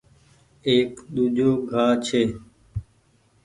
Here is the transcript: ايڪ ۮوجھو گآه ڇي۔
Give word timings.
ايڪ 0.67 0.91
ۮوجھو 1.13 1.51
گآه 1.69 1.93
ڇي۔ 2.05 2.23